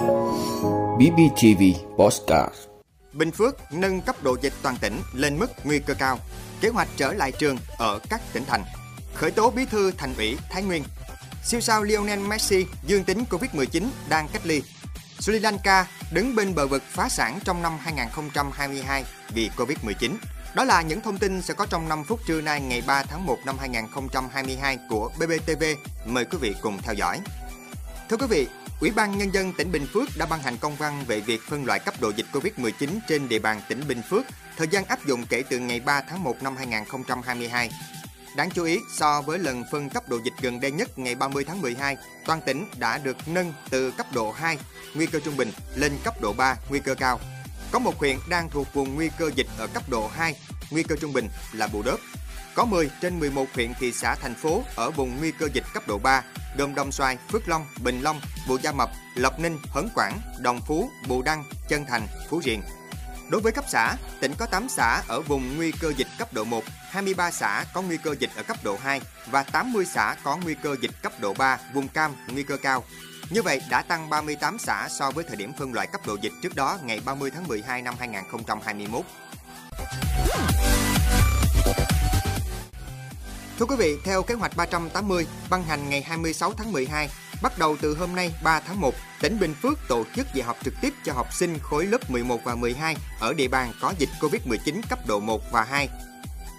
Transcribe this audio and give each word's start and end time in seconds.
BBTV 0.00 1.62
Postcard 1.96 2.54
Bình 3.12 3.30
Phước 3.30 3.56
nâng 3.72 4.00
cấp 4.00 4.16
độ 4.22 4.36
dịch 4.42 4.52
toàn 4.62 4.76
tỉnh 4.80 5.00
lên 5.14 5.38
mức 5.38 5.50
nguy 5.64 5.78
cơ 5.78 5.94
cao. 5.94 6.18
Kế 6.60 6.68
hoạch 6.68 6.88
trở 6.96 7.12
lại 7.12 7.32
trường 7.32 7.58
ở 7.78 7.98
các 8.10 8.20
tỉnh 8.32 8.44
thành. 8.46 8.64
Khởi 9.14 9.30
tố 9.30 9.50
bí 9.50 9.64
thư 9.64 9.90
thành 9.90 10.14
ủy 10.16 10.38
Thái 10.50 10.62
Nguyên. 10.62 10.84
Siêu 11.44 11.60
sao 11.60 11.82
Lionel 11.82 12.18
Messi 12.18 12.66
dương 12.86 13.04
tính 13.04 13.24
Covid-19 13.30 13.86
đang 14.08 14.28
cách 14.32 14.46
ly. 14.46 14.62
Sri 15.18 15.38
Lanka 15.38 15.86
đứng 16.12 16.36
bên 16.36 16.54
bờ 16.54 16.66
vực 16.66 16.82
phá 16.82 17.08
sản 17.08 17.38
trong 17.44 17.62
năm 17.62 17.78
2022 17.80 19.04
vì 19.34 19.50
Covid-19. 19.56 20.14
Đó 20.54 20.64
là 20.64 20.82
những 20.82 21.00
thông 21.00 21.18
tin 21.18 21.42
sẽ 21.42 21.54
có 21.54 21.66
trong 21.66 21.88
5 21.88 22.04
phút 22.04 22.20
trưa 22.26 22.40
nay 22.40 22.60
ngày 22.60 22.82
3 22.86 23.02
tháng 23.02 23.26
1 23.26 23.38
năm 23.46 23.56
2022 23.58 24.78
của 24.90 25.10
BBTV. 25.18 25.64
Mời 26.06 26.24
quý 26.24 26.38
vị 26.40 26.54
cùng 26.62 26.78
theo 26.82 26.94
dõi. 26.94 27.20
Thưa 28.08 28.16
quý 28.16 28.26
vị, 28.30 28.48
Ủy 28.80 28.90
ban 28.90 29.18
Nhân 29.18 29.34
dân 29.34 29.52
tỉnh 29.52 29.72
Bình 29.72 29.86
Phước 29.86 30.08
đã 30.18 30.26
ban 30.26 30.42
hành 30.42 30.56
công 30.56 30.76
văn 30.76 31.04
về 31.06 31.20
việc 31.20 31.40
phân 31.48 31.64
loại 31.64 31.78
cấp 31.78 31.94
độ 32.00 32.12
dịch 32.16 32.26
COVID-19 32.32 32.88
trên 33.08 33.28
địa 33.28 33.38
bàn 33.38 33.60
tỉnh 33.68 33.82
Bình 33.88 34.02
Phước, 34.10 34.24
thời 34.56 34.68
gian 34.68 34.84
áp 34.84 35.06
dụng 35.06 35.26
kể 35.26 35.42
từ 35.50 35.58
ngày 35.58 35.80
3 35.80 36.00
tháng 36.00 36.24
1 36.24 36.42
năm 36.42 36.56
2022. 36.56 37.70
Đáng 38.36 38.50
chú 38.50 38.64
ý, 38.64 38.78
so 38.96 39.22
với 39.22 39.38
lần 39.38 39.64
phân 39.70 39.88
cấp 39.88 40.08
độ 40.08 40.18
dịch 40.24 40.32
gần 40.40 40.60
đây 40.60 40.70
nhất 40.70 40.98
ngày 40.98 41.14
30 41.14 41.44
tháng 41.44 41.62
12, 41.62 41.96
toàn 42.26 42.40
tỉnh 42.46 42.66
đã 42.78 42.98
được 42.98 43.16
nâng 43.26 43.52
từ 43.70 43.90
cấp 43.90 44.06
độ 44.14 44.32
2, 44.32 44.58
nguy 44.94 45.06
cơ 45.06 45.20
trung 45.24 45.36
bình, 45.36 45.52
lên 45.74 45.92
cấp 46.04 46.14
độ 46.20 46.32
3, 46.32 46.56
nguy 46.68 46.80
cơ 46.80 46.94
cao. 46.94 47.20
Có 47.70 47.78
một 47.78 47.98
huyện 47.98 48.16
đang 48.28 48.50
thuộc 48.50 48.74
vùng 48.74 48.94
nguy 48.94 49.10
cơ 49.18 49.30
dịch 49.34 49.48
ở 49.58 49.66
cấp 49.66 49.82
độ 49.88 50.08
2, 50.08 50.34
nguy 50.70 50.82
cơ 50.82 50.96
trung 51.00 51.12
bình 51.12 51.28
là 51.52 51.66
Bù 51.66 51.82
Đốp. 51.82 52.00
Có 52.54 52.64
10 52.64 52.90
trên 53.00 53.20
11 53.20 53.46
huyện 53.54 53.72
thị 53.80 53.92
xã 53.92 54.14
thành 54.14 54.34
phố 54.34 54.62
ở 54.76 54.90
vùng 54.90 55.16
nguy 55.18 55.32
cơ 55.32 55.48
dịch 55.52 55.64
cấp 55.74 55.88
độ 55.88 55.98
3, 55.98 56.22
gồm 56.58 56.74
Đồng 56.74 56.92
Xoài, 56.92 57.18
Phước 57.32 57.48
Long, 57.48 57.66
Bình 57.82 58.00
Long, 58.00 58.20
Bù 58.48 58.58
Gia 58.62 58.72
Mập, 58.72 58.90
Lộc 59.14 59.40
Ninh, 59.40 59.58
Hớn 59.70 59.88
Quảng, 59.94 60.20
Đồng 60.40 60.60
Phú, 60.66 60.90
Bù 61.08 61.22
Đăng, 61.22 61.44
Chân 61.68 61.84
Thành, 61.88 62.06
Phú 62.28 62.40
Riềng. 62.44 62.62
Đối 63.30 63.40
với 63.40 63.52
cấp 63.52 63.64
xã, 63.68 63.96
tỉnh 64.20 64.32
có 64.38 64.46
8 64.46 64.68
xã 64.68 65.02
ở 65.08 65.20
vùng 65.20 65.56
nguy 65.56 65.72
cơ 65.72 65.92
dịch 65.96 66.08
cấp 66.18 66.32
độ 66.32 66.44
1, 66.44 66.64
23 66.90 67.30
xã 67.30 67.64
có 67.74 67.82
nguy 67.82 67.96
cơ 67.96 68.14
dịch 68.18 68.30
ở 68.36 68.42
cấp 68.42 68.56
độ 68.64 68.76
2 68.82 69.00
và 69.26 69.42
80 69.42 69.84
xã 69.84 70.16
có 70.22 70.36
nguy 70.36 70.54
cơ 70.54 70.76
dịch 70.80 70.90
cấp 71.02 71.12
độ 71.20 71.34
3, 71.34 71.58
vùng 71.74 71.88
cam, 71.88 72.14
nguy 72.28 72.42
cơ 72.42 72.56
cao. 72.56 72.84
Như 73.30 73.42
vậy 73.42 73.62
đã 73.70 73.82
tăng 73.82 74.10
38 74.10 74.58
xã 74.58 74.88
so 74.90 75.10
với 75.10 75.24
thời 75.24 75.36
điểm 75.36 75.52
phân 75.58 75.74
loại 75.74 75.86
cấp 75.86 76.00
độ 76.06 76.16
dịch 76.20 76.32
trước 76.42 76.54
đó 76.54 76.78
ngày 76.82 77.00
30 77.04 77.30
tháng 77.30 77.48
12 77.48 77.82
năm 77.82 77.94
2021. 77.98 79.04
Thưa 83.60 83.66
quý 83.66 83.76
vị, 83.78 83.96
theo 84.04 84.22
kế 84.22 84.34
hoạch 84.34 84.56
380 84.56 85.26
ban 85.50 85.62
hành 85.62 85.90
ngày 85.90 86.02
26 86.02 86.52
tháng 86.52 86.72
12, 86.72 87.08
bắt 87.42 87.58
đầu 87.58 87.76
từ 87.80 87.94
hôm 87.94 88.14
nay 88.14 88.34
3 88.42 88.60
tháng 88.60 88.80
1, 88.80 88.94
tỉnh 89.20 89.38
Bình 89.40 89.54
Phước 89.54 89.78
tổ 89.88 90.04
chức 90.16 90.26
dạy 90.34 90.46
học 90.46 90.56
trực 90.64 90.74
tiếp 90.80 90.92
cho 91.04 91.12
học 91.12 91.26
sinh 91.32 91.58
khối 91.62 91.86
lớp 91.86 92.10
11 92.10 92.40
và 92.44 92.54
12 92.54 92.96
ở 93.20 93.34
địa 93.34 93.48
bàn 93.48 93.72
có 93.80 93.94
dịch 93.98 94.08
Covid-19 94.20 94.80
cấp 94.90 94.98
độ 95.06 95.20
1 95.20 95.42
và 95.52 95.62
2. 95.62 95.88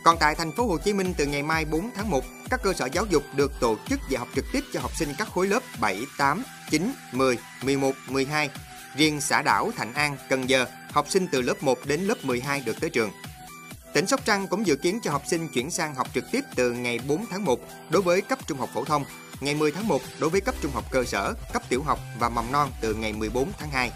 Còn 0.04 0.18
tại 0.20 0.36
thành 0.36 0.52
phố 0.52 0.66
Hồ 0.66 0.78
Chí 0.78 0.94
Minh 0.94 1.14
từ 1.18 1.26
ngày 1.26 1.44
mai 1.44 1.66
4 1.66 1.90
tháng 1.96 2.10
1, 2.10 2.24
các 2.50 2.60
cơ 2.64 2.74
sở 2.74 2.90
giáo 2.94 3.06
dục 3.06 3.24
được 3.36 3.52
tổ 3.60 3.78
chức 3.90 4.00
dạy 4.10 4.20
học 4.20 4.28
trực 4.36 4.46
tiếp 4.54 4.64
cho 4.74 4.80
học 4.80 4.92
sinh 4.96 5.10
các 5.18 5.28
khối 5.28 5.48
lớp 5.48 5.64
7, 5.80 6.06
8, 6.18 6.44
9, 6.70 6.92
10, 7.12 7.38
11, 7.64 7.92
12. 8.10 8.50
Riêng 8.96 9.22
xã 9.22 9.42
đảo 9.42 9.72
Thạnh 9.78 9.94
An, 9.94 10.18
Cần 10.30 10.50
Giờ, 10.50 10.66
học 10.92 11.06
sinh 11.10 11.28
từ 11.32 11.42
lớp 11.42 11.64
1 11.64 11.86
đến 11.86 12.02
lớp 12.02 12.26
12 12.26 12.62
được 12.66 12.80
tới 12.80 12.90
trường. 12.90 13.12
Tỉnh 13.94 14.08
Sóc 14.08 14.26
Trăng 14.26 14.48
cũng 14.48 14.68
dự 14.68 14.76
kiến 14.76 15.00
cho 15.04 15.12
học 15.12 15.24
sinh 15.28 15.48
chuyển 15.48 15.72
sang 15.72 15.96
học 15.96 16.08
trực 16.14 16.24
tiếp 16.32 16.42
từ 16.56 16.72
ngày 16.72 17.00
4 17.08 17.26
tháng 17.32 17.46
1 17.46 17.60
đối 17.90 18.02
với 18.02 18.22
cấp 18.22 18.40
trung 18.48 18.58
học 18.58 18.70
phổ 18.74 18.86
thông, 18.86 19.06
ngày 19.40 19.56
10 19.56 19.72
tháng 19.72 19.88
1 19.88 20.02
đối 20.20 20.30
với 20.30 20.42
cấp 20.42 20.56
trung 20.62 20.72
học 20.72 20.86
cơ 20.92 21.04
sở, 21.04 21.34
cấp 21.54 21.64
tiểu 21.70 21.84
học 21.84 22.00
và 22.20 22.30
mầm 22.30 22.52
non 22.52 22.72
từ 22.82 22.94
ngày 22.94 23.14
14 23.14 23.52
tháng 23.60 23.72
2. 23.72 23.92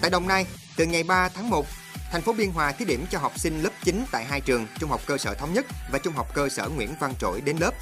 Tại 0.00 0.10
Đồng 0.10 0.28
Nai, 0.28 0.46
từ 0.76 0.86
ngày 0.86 1.02
3 1.02 1.28
tháng 1.28 1.50
1, 1.50 1.66
thành 2.12 2.22
phố 2.22 2.32
Biên 2.32 2.50
Hòa 2.50 2.72
thí 2.72 2.84
điểm 2.84 3.06
cho 3.10 3.18
học 3.18 3.38
sinh 3.38 3.62
lớp 3.62 3.70
9 3.84 4.04
tại 4.10 4.24
hai 4.24 4.40
trường 4.40 4.66
Trung 4.78 4.90
học 4.90 5.00
cơ 5.06 5.18
sở 5.18 5.34
Thống 5.34 5.52
nhất 5.52 5.66
và 5.92 5.98
Trung 5.98 6.14
học 6.14 6.34
cơ 6.34 6.48
sở 6.48 6.68
Nguyễn 6.68 6.94
Văn 7.00 7.14
Trỗi 7.18 7.40
đến 7.40 7.56
lớp. 7.56 7.72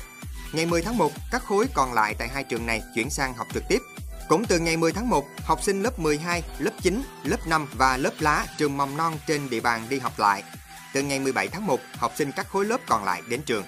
Ngày 0.52 0.66
10 0.66 0.82
tháng 0.82 0.98
1, 0.98 1.12
các 1.30 1.42
khối 1.44 1.66
còn 1.74 1.92
lại 1.92 2.14
tại 2.18 2.28
hai 2.28 2.44
trường 2.44 2.66
này 2.66 2.82
chuyển 2.94 3.10
sang 3.10 3.34
học 3.34 3.46
trực 3.54 3.62
tiếp. 3.68 3.78
Cũng 4.32 4.44
từ 4.44 4.58
ngày 4.58 4.76
10 4.76 4.92
tháng 4.92 5.08
1, 5.08 5.26
học 5.44 5.62
sinh 5.62 5.82
lớp 5.82 5.98
12, 5.98 6.42
lớp 6.58 6.70
9, 6.82 7.02
lớp 7.24 7.46
5 7.46 7.68
và 7.74 7.96
lớp 7.96 8.10
lá 8.20 8.46
trường 8.58 8.76
mầm 8.76 8.96
non 8.96 9.12
trên 9.26 9.50
địa 9.50 9.60
bàn 9.60 9.86
đi 9.88 9.98
học 9.98 10.12
lại. 10.18 10.42
Từ 10.94 11.02
ngày 11.02 11.18
17 11.18 11.48
tháng 11.48 11.66
1, 11.66 11.80
học 11.96 12.12
sinh 12.16 12.32
các 12.36 12.48
khối 12.48 12.64
lớp 12.64 12.80
còn 12.86 13.04
lại 13.04 13.22
đến 13.28 13.42
trường. 13.46 13.64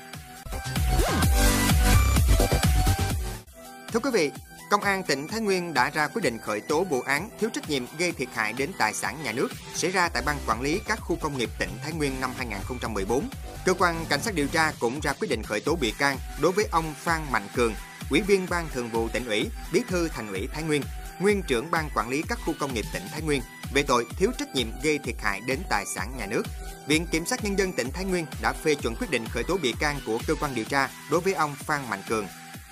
Thưa 3.93 4.01
quý 4.01 4.11
vị, 4.13 4.31
Công 4.71 4.81
an 4.81 5.03
tỉnh 5.03 5.29
Thái 5.29 5.41
Nguyên 5.41 5.75
đã 5.75 5.91
ra 5.91 6.09
quyết 6.09 6.23
định 6.23 6.39
khởi 6.39 6.61
tố 6.61 6.85
vụ 6.85 7.01
án 7.01 7.29
thiếu 7.41 7.51
trách 7.53 7.71
nhiệm 7.71 7.85
gây 7.99 8.13
thiệt 8.13 8.29
hại 8.35 8.53
đến 8.53 8.71
tài 8.79 8.95
sản 8.95 9.17
nhà 9.23 9.33
nước 9.33 9.49
xảy 9.75 9.91
ra 9.91 10.09
tại 10.09 10.23
Ban 10.27 10.37
Quản 10.47 10.61
lý 10.61 10.81
các 10.87 11.01
khu 11.01 11.17
công 11.17 11.39
nghiệp 11.39 11.51
tỉnh 11.59 11.71
Thái 11.83 11.93
Nguyên 11.93 12.21
năm 12.21 12.31
2014. 12.37 13.29
Cơ 13.65 13.75
quan 13.75 14.05
Cảnh 14.09 14.23
sát 14.23 14.35
điều 14.35 14.47
tra 14.47 14.73
cũng 14.81 15.01
ra 15.01 15.13
quyết 15.13 15.29
định 15.29 15.43
khởi 15.43 15.61
tố 15.61 15.75
bị 15.75 15.95
can 15.99 16.19
đối 16.43 16.53
với 16.53 16.69
ông 16.71 16.95
Phan 16.95 17.21
Mạnh 17.33 17.49
Cường, 17.55 17.75
Ủy 18.15 18.23
viên 18.23 18.47
Ban 18.51 18.69
Thường 18.69 18.91
vụ 18.91 19.09
tỉnh 19.09 19.27
ủy, 19.27 19.51
Bí 19.73 19.83
thư 19.89 20.09
Thành 20.09 20.33
ủy 20.33 20.49
Thái 20.53 20.63
Nguyên, 20.63 20.83
nguyên 21.21 21.43
trưởng 21.43 21.71
Ban 21.71 21.91
Quản 21.95 22.09
lý 22.09 22.23
các 22.29 22.39
khu 22.47 22.55
công 22.61 22.75
nghiệp 22.75 22.85
tỉnh 22.93 23.03
Thái 23.13 23.23
Nguyên 23.23 23.43
về 23.75 23.83
tội 23.83 24.07
thiếu 24.17 24.31
trách 24.39 24.55
nhiệm 24.55 24.67
gây 24.83 24.99
thiệt 24.99 25.15
hại 25.23 25.41
đến 25.47 25.59
tài 25.69 25.85
sản 25.87 26.17
nhà 26.19 26.27
nước. 26.27 26.43
Viện 26.89 27.07
Kiểm 27.07 27.27
sát 27.27 27.45
Nhân 27.45 27.59
dân 27.59 27.73
tỉnh 27.73 27.91
Thái 27.91 28.05
Nguyên 28.05 28.27
đã 28.43 28.53
phê 28.53 28.75
chuẩn 28.75 28.95
quyết 28.97 29.11
định 29.11 29.25
khởi 29.31 29.45
tố 29.45 29.57
bị 29.63 29.75
can 29.81 30.01
của 30.07 30.19
cơ 30.27 30.35
quan 30.35 30.55
điều 30.55 30.65
tra 30.65 30.89
đối 31.11 31.21
với 31.21 31.35
ông 31.35 31.55
Phan 31.55 31.91
Mạnh 31.91 32.03
Cường. 32.09 32.27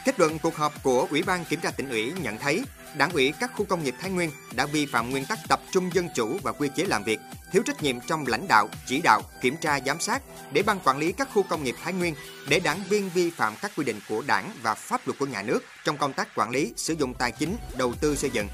Kết 0.04 0.20
luận 0.20 0.38
cuộc 0.38 0.56
họp 0.56 0.82
của 0.82 1.06
Ủy 1.10 1.22
ban 1.22 1.44
Kiểm 1.44 1.60
tra 1.60 1.70
tỉnh 1.70 1.88
ủy 1.88 2.12
nhận 2.22 2.38
thấy, 2.38 2.64
Đảng 2.96 3.10
ủy 3.10 3.32
các 3.40 3.50
khu 3.56 3.64
công 3.64 3.84
nghiệp 3.84 3.94
Thái 4.00 4.10
Nguyên 4.10 4.30
đã 4.54 4.66
vi 4.66 4.86
phạm 4.86 5.10
nguyên 5.10 5.24
tắc 5.24 5.38
tập 5.48 5.60
trung 5.72 5.90
dân 5.92 6.08
chủ 6.14 6.38
và 6.42 6.52
quy 6.52 6.68
chế 6.76 6.84
làm 6.84 7.04
việc, 7.04 7.20
thiếu 7.52 7.62
trách 7.66 7.82
nhiệm 7.82 8.00
trong 8.00 8.26
lãnh 8.26 8.48
đạo, 8.48 8.68
chỉ 8.86 9.00
đạo, 9.04 9.22
kiểm 9.40 9.56
tra 9.56 9.80
giám 9.86 10.00
sát 10.00 10.22
để 10.52 10.62
ban 10.62 10.80
quản 10.84 10.98
lý 10.98 11.12
các 11.12 11.28
khu 11.34 11.42
công 11.42 11.64
nghiệp 11.64 11.74
Thái 11.82 11.92
Nguyên 11.92 12.14
để 12.48 12.60
đảng 12.60 12.80
viên 12.88 13.10
vi 13.10 13.30
phạm 13.30 13.54
các 13.62 13.72
quy 13.76 13.84
định 13.84 14.00
của 14.08 14.22
Đảng 14.26 14.50
và 14.62 14.74
pháp 14.74 15.06
luật 15.06 15.18
của 15.18 15.26
nhà 15.26 15.42
nước 15.42 15.64
trong 15.84 15.96
công 15.96 16.12
tác 16.12 16.28
quản 16.34 16.50
lý, 16.50 16.72
sử 16.76 16.94
dụng 16.94 17.14
tài 17.14 17.32
chính, 17.32 17.56
đầu 17.76 17.94
tư 17.94 18.16
xây 18.16 18.30
dựng. 18.30 18.48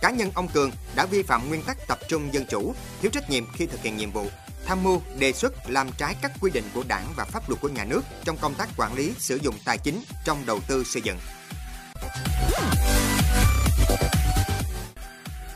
Cá 0.00 0.10
nhân 0.10 0.30
ông 0.34 0.48
Cường 0.48 0.70
đã 0.96 1.06
vi 1.06 1.22
phạm 1.22 1.48
nguyên 1.48 1.62
tắc 1.62 1.76
tập 1.88 1.98
trung 2.08 2.34
dân 2.34 2.44
chủ, 2.50 2.74
thiếu 3.02 3.10
trách 3.10 3.30
nhiệm 3.30 3.44
khi 3.52 3.66
thực 3.66 3.82
hiện 3.82 3.96
nhiệm 3.96 4.10
vụ, 4.10 4.26
tham 4.66 4.82
mưu, 4.82 5.02
đề 5.18 5.32
xuất 5.32 5.70
làm 5.70 5.88
trái 5.98 6.16
các 6.22 6.32
quy 6.40 6.50
định 6.50 6.64
của 6.74 6.82
Đảng 6.88 7.04
và 7.16 7.24
pháp 7.24 7.48
luật 7.48 7.60
của 7.60 7.68
nhà 7.68 7.84
nước 7.84 8.02
trong 8.24 8.36
công 8.36 8.54
tác 8.54 8.68
quản 8.76 8.94
lý 8.94 9.12
sử 9.18 9.36
dụng 9.36 9.54
tài 9.64 9.78
chính 9.78 10.02
trong 10.24 10.46
đầu 10.46 10.60
tư 10.68 10.84
xây 10.84 11.02
dựng. 11.02 11.18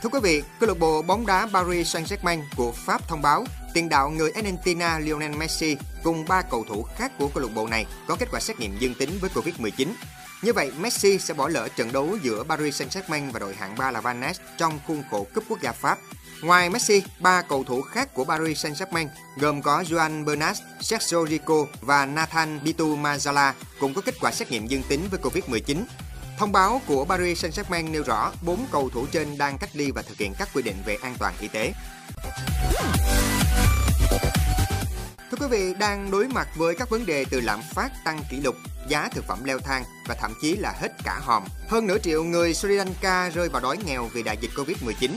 Thưa 0.03 0.09
quý 0.09 0.19
vị, 0.23 0.43
câu 0.59 0.67
lạc 0.67 0.79
bộ 0.79 1.01
bóng 1.01 1.25
đá 1.25 1.47
Paris 1.53 1.95
Saint-Germain 1.95 2.41
của 2.55 2.71
Pháp 2.71 3.07
thông 3.07 3.21
báo 3.21 3.45
tiền 3.73 3.89
đạo 3.89 4.09
người 4.09 4.31
Argentina 4.31 4.99
Lionel 4.99 5.35
Messi 5.35 5.77
cùng 6.03 6.25
ba 6.27 6.41
cầu 6.41 6.65
thủ 6.69 6.83
khác 6.83 7.11
của 7.19 7.27
câu 7.33 7.43
lạc 7.43 7.49
bộ 7.55 7.67
này 7.67 7.85
có 8.07 8.15
kết 8.19 8.29
quả 8.31 8.39
xét 8.39 8.59
nghiệm 8.59 8.77
dương 8.79 8.93
tính 8.93 9.17
với 9.21 9.29
Covid-19. 9.33 9.87
Như 10.41 10.53
vậy, 10.53 10.71
Messi 10.79 11.17
sẽ 11.17 11.33
bỏ 11.33 11.47
lỡ 11.47 11.67
trận 11.75 11.91
đấu 11.91 12.17
giữa 12.21 12.43
Paris 12.43 12.81
Saint-Germain 12.81 13.31
và 13.31 13.39
đội 13.39 13.55
hạng 13.55 13.75
3 13.77 13.91
là 13.91 14.01
Vannes 14.01 14.39
trong 14.57 14.79
khuôn 14.87 15.03
khổ 15.11 15.27
cúp 15.33 15.43
quốc 15.49 15.61
gia 15.61 15.71
Pháp. 15.71 15.97
Ngoài 16.41 16.69
Messi, 16.69 17.03
ba 17.19 17.41
cầu 17.41 17.63
thủ 17.63 17.81
khác 17.81 18.13
của 18.13 18.25
Paris 18.25 18.65
Saint-Germain 18.65 19.07
gồm 19.37 19.61
có 19.61 19.81
Juan 19.81 20.25
Bernat, 20.25 20.57
Sergio 20.81 21.25
Rico 21.25 21.65
và 21.81 22.05
Nathan 22.05 22.63
Bitu 22.63 22.97
Mazala 22.97 23.53
cũng 23.79 23.93
có 23.93 24.01
kết 24.01 24.15
quả 24.21 24.31
xét 24.31 24.51
nghiệm 24.51 24.67
dương 24.67 24.83
tính 24.89 25.07
với 25.11 25.19
Covid-19. 25.19 25.83
Thông 26.37 26.51
báo 26.51 26.81
của 26.87 27.05
Paris 27.05 27.45
Saint-Germain 27.45 27.91
nêu 27.91 28.03
rõ 28.03 28.31
bốn 28.41 28.65
cầu 28.71 28.89
thủ 28.89 29.05
trên 29.11 29.37
đang 29.37 29.57
cách 29.57 29.69
ly 29.73 29.91
và 29.91 30.01
thực 30.01 30.17
hiện 30.17 30.33
các 30.37 30.49
quy 30.53 30.61
định 30.61 30.75
về 30.85 30.97
an 31.01 31.15
toàn 31.19 31.33
y 31.39 31.47
tế. 31.47 31.73
Thưa 35.31 35.37
quý 35.39 35.47
vị, 35.49 35.73
đang 35.79 36.11
đối 36.11 36.27
mặt 36.27 36.47
với 36.55 36.75
các 36.75 36.89
vấn 36.89 37.05
đề 37.05 37.25
từ 37.29 37.41
lạm 37.41 37.61
phát 37.73 37.91
tăng 38.03 38.23
kỷ 38.29 38.37
lục, 38.37 38.55
giá 38.89 39.09
thực 39.11 39.25
phẩm 39.25 39.43
leo 39.43 39.59
thang 39.59 39.83
và 40.07 40.15
thậm 40.15 40.33
chí 40.41 40.55
là 40.55 40.73
hết 40.81 40.91
cả 41.03 41.19
hòm. 41.23 41.43
Hơn 41.67 41.87
nửa 41.87 41.97
triệu 41.97 42.23
người 42.23 42.53
Sri 42.53 42.69
Lanka 42.69 43.29
rơi 43.29 43.49
vào 43.49 43.61
đói 43.61 43.77
nghèo 43.85 44.09
vì 44.13 44.23
đại 44.23 44.37
dịch 44.41 44.51
Covid-19. 44.55 45.11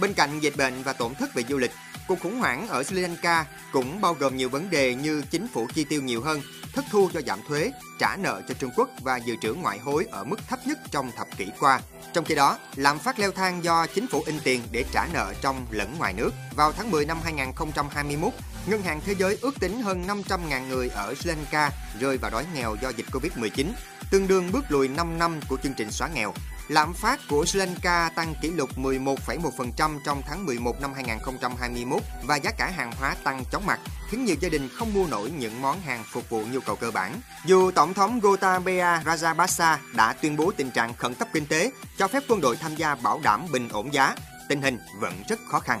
Bên 0.00 0.14
cạnh 0.14 0.40
dịch 0.40 0.56
bệnh 0.56 0.82
và 0.82 0.92
tổn 0.92 1.14
thất 1.14 1.34
về 1.34 1.42
du 1.48 1.58
lịch, 1.58 1.72
cuộc 2.08 2.20
khủng 2.20 2.38
hoảng 2.38 2.68
ở 2.68 2.82
Sri 2.82 3.00
Lanka 3.00 3.46
cũng 3.72 4.00
bao 4.00 4.14
gồm 4.14 4.36
nhiều 4.36 4.48
vấn 4.48 4.70
đề 4.70 4.94
như 4.94 5.22
chính 5.30 5.48
phủ 5.48 5.66
chi 5.74 5.84
tiêu 5.84 6.02
nhiều 6.02 6.22
hơn, 6.22 6.42
thất 6.72 6.84
thu 6.90 7.10
do 7.12 7.20
giảm 7.26 7.40
thuế, 7.48 7.72
trả 7.98 8.16
nợ 8.16 8.42
cho 8.48 8.54
Trung 8.54 8.70
Quốc 8.76 8.88
và 9.02 9.16
dự 9.16 9.36
trữ 9.42 9.54
ngoại 9.54 9.78
hối 9.78 10.06
ở 10.10 10.24
mức 10.24 10.48
thấp 10.48 10.58
nhất 10.66 10.78
trong 10.90 11.10
thập 11.16 11.26
kỷ 11.36 11.46
qua. 11.60 11.80
Trong 12.12 12.24
khi 12.24 12.34
đó, 12.34 12.58
lạm 12.76 12.98
phát 12.98 13.18
leo 13.18 13.32
thang 13.32 13.64
do 13.64 13.86
chính 13.86 14.06
phủ 14.06 14.22
in 14.26 14.40
tiền 14.44 14.62
để 14.72 14.84
trả 14.92 15.06
nợ 15.12 15.34
trong 15.40 15.66
lẫn 15.70 15.94
ngoài 15.98 16.12
nước. 16.12 16.30
Vào 16.56 16.72
tháng 16.72 16.90
10 16.90 17.06
năm 17.06 17.18
2021, 17.24 18.32
Ngân 18.66 18.82
hàng 18.82 19.00
Thế 19.06 19.14
giới 19.14 19.38
ước 19.40 19.60
tính 19.60 19.82
hơn 19.82 20.06
500.000 20.06 20.68
người 20.68 20.88
ở 20.88 21.14
Sri 21.14 21.28
Lanka 21.28 21.70
rơi 22.00 22.18
vào 22.18 22.30
đói 22.30 22.46
nghèo 22.54 22.76
do 22.82 22.88
dịch 22.88 23.06
Covid-19, 23.12 23.66
tương 24.10 24.28
đương 24.28 24.52
bước 24.52 24.64
lùi 24.68 24.88
5 24.88 25.18
năm 25.18 25.40
của 25.48 25.56
chương 25.62 25.74
trình 25.74 25.90
xóa 25.90 26.08
nghèo. 26.08 26.34
Lạm 26.68 26.94
phát 26.94 27.20
của 27.28 27.44
Sri 27.44 27.58
Lanka 27.58 28.10
tăng 28.14 28.34
kỷ 28.42 28.50
lục 28.50 28.70
11,1% 28.78 29.98
trong 30.04 30.22
tháng 30.26 30.46
11 30.46 30.80
năm 30.80 30.92
2021 30.94 32.02
và 32.24 32.36
giá 32.36 32.50
cả 32.50 32.70
hàng 32.76 32.92
hóa 32.92 33.16
tăng 33.24 33.44
chóng 33.52 33.66
mặt, 33.66 33.80
khiến 34.08 34.24
nhiều 34.24 34.36
gia 34.40 34.48
đình 34.48 34.68
không 34.74 34.94
mua 34.94 35.06
nổi 35.06 35.30
những 35.38 35.62
món 35.62 35.80
hàng 35.80 36.04
phục 36.12 36.30
vụ 36.30 36.44
nhu 36.52 36.60
cầu 36.60 36.76
cơ 36.76 36.90
bản. 36.90 37.20
Dù 37.44 37.70
Tổng 37.70 37.94
thống 37.94 38.20
Gotabaya 38.20 39.02
Rajapaksa 39.04 39.76
đã 39.96 40.12
tuyên 40.12 40.36
bố 40.36 40.52
tình 40.56 40.70
trạng 40.70 40.94
khẩn 40.94 41.14
cấp 41.14 41.28
kinh 41.32 41.46
tế, 41.46 41.70
cho 41.98 42.08
phép 42.08 42.22
quân 42.28 42.40
đội 42.40 42.56
tham 42.56 42.74
gia 42.76 42.94
bảo 42.94 43.20
đảm 43.22 43.46
bình 43.52 43.68
ổn 43.68 43.94
giá, 43.94 44.14
tình 44.48 44.62
hình 44.62 44.78
vẫn 45.00 45.22
rất 45.28 45.38
khó 45.50 45.60
khăn. 45.60 45.80